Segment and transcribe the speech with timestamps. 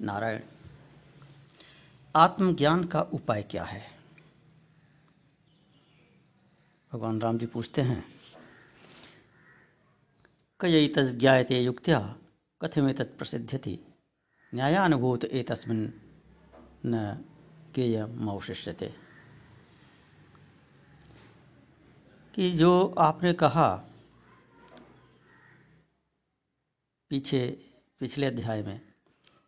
[0.00, 0.42] नारायण,
[2.16, 3.82] आत्मज्ञान का उपाय क्या है?
[6.92, 8.04] भगवान राम जी पूछते हैं
[10.60, 12.16] कई ज्ञाते युक्त्या
[12.62, 13.78] कथमे तत्प्रसिद्ध्यति
[14.54, 15.90] न्यायानुभूत एतस्मिन्
[16.86, 17.24] न
[17.74, 18.94] गेयमवशिष्यते
[22.34, 23.68] कि जो आपने कहा,
[27.10, 27.70] पीछे,
[28.00, 28.93] पिछले अध्याय में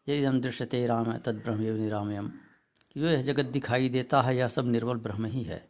[0.08, 2.32] यदि हम दृश्यते राम तद ब्रह्म निरामयम।
[2.96, 5.68] जो यह जगत दिखाई देता है, यह सब निर्बल ब्रह्म ही है।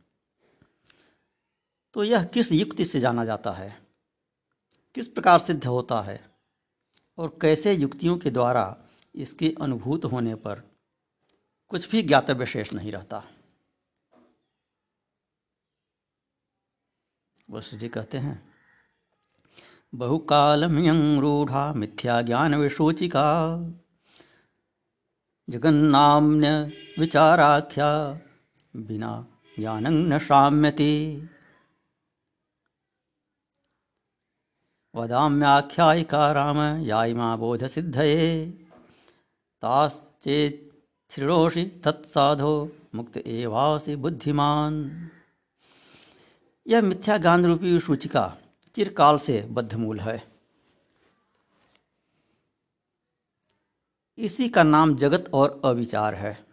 [1.94, 3.86] तो यह किस युक्ति से जाना जाता है?
[4.94, 6.30] किस प्रकार सिद्ध होता है?
[7.18, 8.76] और कैसे युक्तियों के द्वारा
[9.14, 10.62] इसके अनुभूत होने पर
[11.68, 13.24] कुछ भी ज्ञातव्य शेष नहीं रहता?
[17.50, 18.48] वसु जी कहते हैं
[19.94, 23.56] बहुकालमियं रूढ़ा मिथ्या ज्ञान विशोचिका
[25.50, 28.20] जगन्नाम्य विचाराख्या
[28.76, 29.26] बिना
[29.58, 31.28] ज्ञान न शाम्यति।
[34.94, 38.46] वदाम्याख्यायिका राम याइमा बोध सिद्धये
[39.62, 40.66] ताश्चेत्
[41.14, 44.90] श्रृणोषि तत्साधो, मुक्त एवासी बुद्धिमान।
[46.68, 48.36] यह मिथ्या ज्ञान रूपी सूचिका
[48.74, 50.35] चिरकाल से बद्धमूल है।
[54.18, 56.46] इसी का नाम जगत और अविचार है।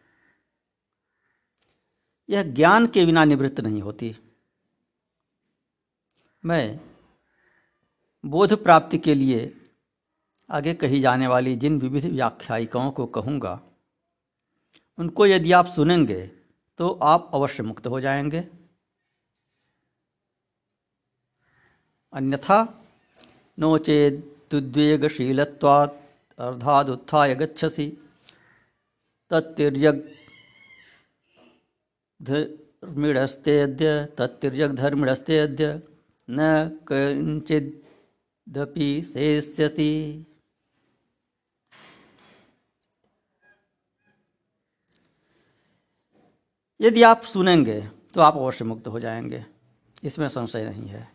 [2.29, 4.15] यह ज्ञान के बिना निवृत्त नहीं होती।
[6.43, 6.79] मैं
[8.23, 9.53] बोध प्राप्ति के लिए
[10.49, 13.59] आगे कही जाने वाली जिन विविध व्याख्यायिकाओं को कहूँगा,
[14.97, 16.31] उनको यदि आप सुनेंगे
[16.79, 18.47] तो आप अवश्य मुक्त हो जाएँगे।
[22.13, 22.81] अन्यथा
[23.57, 26.02] नो चेदुद्वेगशीलत्वात्
[26.39, 27.87] अर्धादुत्थाय गच्छसि।
[29.31, 30.01] तत्तिर्यग्
[32.19, 35.81] धर्मिणस्तेऽद्य तत्तिर्यग् धर्मिणस्तेऽद्य
[36.29, 36.39] न
[36.91, 40.25] किञ्चिदपि शेष्यति
[46.79, 47.79] यदि आप सुनेंगे
[48.13, 49.45] तो आप अवश्य मुक्त हो जाएँगे।
[50.03, 51.07] इसमें संशय नहीं है।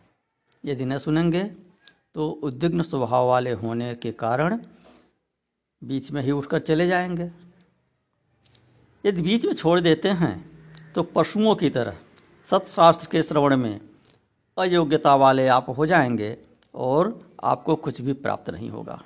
[0.65, 1.43] यदि न सुनेंगे
[2.15, 4.59] तो उद्विग्न स्वभाव वाले होने के कारण
[5.83, 7.31] बीच में ही उठकर चले जाएँगे।
[9.05, 10.33] यदि बीच में छोड़ देते हैं
[10.93, 11.97] तो पशुओं की तरह
[12.45, 13.89] सत्शास्त्र के श्रवण में
[14.57, 16.37] अयोग्यता वाले आप हो जाएँगे
[16.75, 19.03] और आपको कुछ भी प्राप्त नहीं होगा।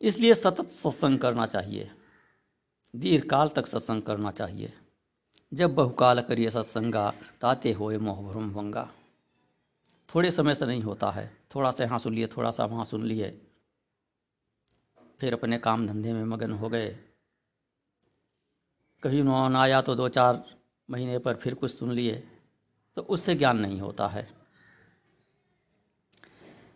[0.00, 1.90] इसलिए सतत सत्संग करना चाहिए।
[2.96, 4.72] दीर्घकाल तक सत्संग करना चाहिए।
[5.54, 8.88] जब बहुकाल करिए सत्संगा, ताते होए मोह भ्रम भंगा।
[10.16, 13.04] थोड़े समय से नहीं होता है। थोड़ा सा यहाँ सुन लिए, थोड़ा सा वहाँ सुन
[13.04, 13.40] लिए।
[15.20, 16.98] फिर अपने काम धंधे में मगन हो गए।
[19.02, 20.44] कहीं उन्होंने आया तो दो चार
[20.90, 22.28] महीने पर फिर कुछ सुन लिए।
[22.96, 24.28] तो उससे ज्ञान नहीं होता है।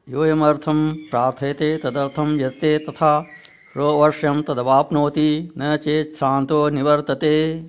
[0.08, 3.26] योयमर्थम प्रार्थयते तदर्थम यते तथा
[3.76, 7.60] रोवर्ष्यम तदवापनोति न चेत शांतो निवर्तते।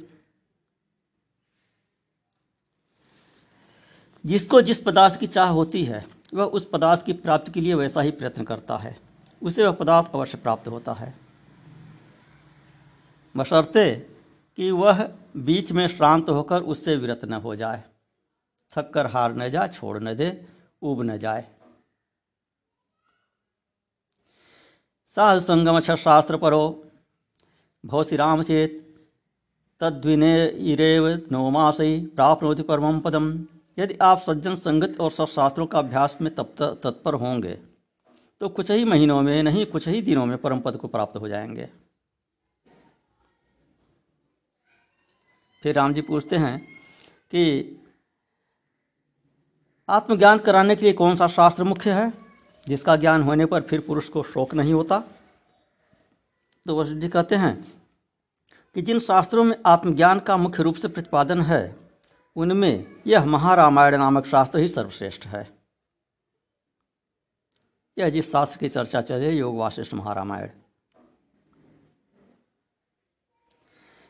[4.25, 8.01] जिसको जिस पदार्थ की चाह होती है, वह उस पदार्थ की प्राप्ति के लिए वैसा
[8.01, 8.99] ही प्रयत्न करता है।
[9.43, 11.19] उसे वह पदार्थ अवश्य प्राप्त होता है।
[13.37, 13.95] बशर्ते
[14.55, 17.83] कि वह बीच में शांत होकर उससे विरत न हो जाए।
[18.77, 20.45] थक कर हार न जाए, छोड़ न दे
[20.81, 21.47] उब न जाए।
[25.15, 26.83] साधु संगम शास्त्र परो
[27.85, 28.87] भवसी राम चेत।
[29.79, 33.45] तद्विने इरेव नवमासई प्राप्नोति परम पदम।
[33.79, 37.59] यदि आप सज्जन संगत और सत्शास्त्रों का अभ्यास में तब तत्पर होंगे
[38.39, 41.27] तो कुछ ही महीनों में, नहीं, कुछ ही दिनों में परम पद को प्राप्त हो
[41.27, 41.69] जाएँगे।
[45.63, 46.67] फिर राम जी पूछते हैं
[47.31, 47.71] कि,
[49.89, 52.13] आत्मज्ञान कराने के लिए कौन सा शास्त्र मुख्य है?
[52.67, 55.03] जिसका ज्ञान होने पर फिर पुरुष को शोक नहीं होता?
[56.67, 57.83] तो वशिष्ठ जी कहते हैं
[58.75, 61.80] कि जिन शास्त्रों में आत्मज्ञान का मुख्य रूप से प्रतिपादन है
[62.35, 65.57] उनमें यह महारामायण नामक शास्त्र ही सर्वश्रेष्ठ है।
[67.97, 70.49] यह जिस शास्त्र की चर्चा चले योग वाशिष्ठ महारामायण।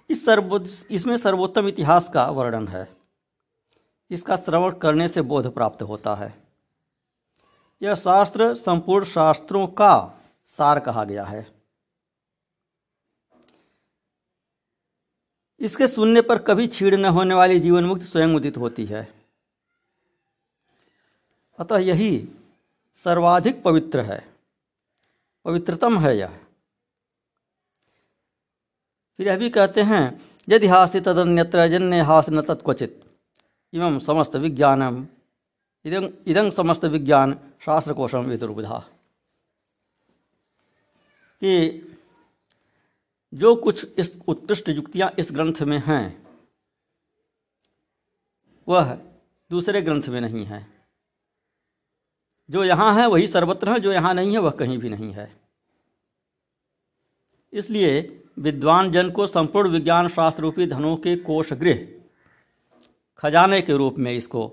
[0.09, 0.59] इस सर्वो,
[0.91, 2.97] इसमें सर्वोत्तम इतिहास का वर्णन है।
[4.11, 6.33] इसका श्रवण करने से बोध प्राप्त होता है।
[7.81, 10.13] यह शास्त्र संपूर्ण शास्त्रों का
[10.45, 11.60] सार कहा गया है।
[15.61, 19.13] इसके सुनने पर कभी छीड़ न होने वाली जीवन मुक्ति स्वयं उदित होती है।
[21.59, 22.27] अतः यही
[22.95, 24.33] सर्वाधिक पवित्र है।
[25.45, 26.39] पवित्रतम है यह।
[29.17, 33.03] फिर यह भी कहते हैं, यदि हास्य तदन्यत्र जन्य हास न तत्क्वचित।
[33.73, 35.07] इमं समस्त विज्ञानम।
[35.85, 38.79] इदं इदं समस्त विज्ञान शास्त्रकोशम विदुर्बुधा
[41.41, 41.69] कि
[43.33, 46.27] जो कुछ इस उत्कृष्ट युक्तियाँ इस ग्रंथ में हैं,
[48.67, 48.93] वह
[49.51, 50.65] दूसरे ग्रंथ में नहीं है।
[52.49, 55.31] जो यहाँ है वही सर्वत्र है, जो यहाँ नहीं है वह कहीं भी नहीं है।
[57.53, 58.01] इसलिए
[58.39, 61.87] विद्वान जन को संपूर्ण विज्ञान शास्त्र रूपी धनों के कोष गृह
[63.17, 64.51] खजाने के रूप में इसको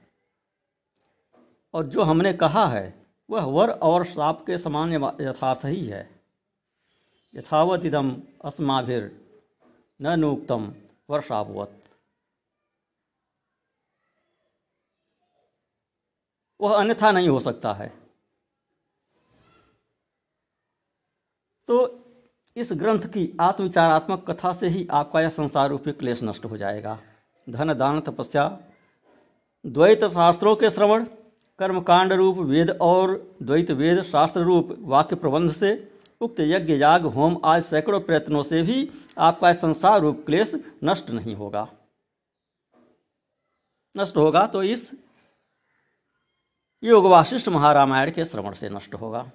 [1.75, 6.09] और जो हमने कहा है वह वर और श्राप के समान यथार्थ ही है।
[7.35, 9.11] यथावत इदम अस्माभिर
[10.01, 10.73] न नूक्तम
[11.11, 11.81] वर्षावत
[16.61, 17.93] वह अन्यथा नहीं हो सकता है।
[21.69, 21.77] तो
[22.57, 26.99] इस ग्रंथ की आत्मविचारात्मक कथा से ही आपका यह संसार रूपी क्लेश नष्ट हो जाएगा।
[27.47, 28.47] धन दान तपस्या,
[29.65, 31.07] द्वैत शास्त्रों के श्रवण
[31.59, 33.13] कर्मकांड रूप वेद और
[33.43, 35.73] द्वैत वेद शास्त्र रूप वाक्य प्रबंध से,
[36.21, 40.55] उक्त यज्ञ याग होम आज सैकड़ों प्रयत्नों से भी आपका संसार रूप क्लेश
[40.85, 41.67] नष्ट नहीं होगा।
[43.95, 44.91] नष्ट होगा तो इस
[46.83, 49.31] योग वाशिष्ठ महारामायण के श्रवण से नष्ट होगा।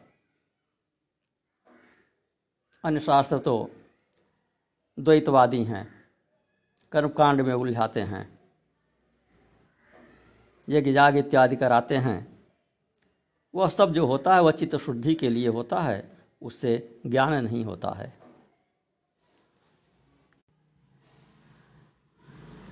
[2.83, 3.69] अन्य शास्त्र तो
[4.97, 5.87] द्वैतवादी हैं,
[6.91, 8.38] कर्मकांड में उलझाते हैं।
[10.69, 12.39] यज्ञ जाग इत्यादि कराते हैं।
[13.55, 16.11] वह सब जो होता है, वह चित्त शुद्धि के लिए होता है,
[16.41, 18.18] उससे ज्ञान नहीं होता है।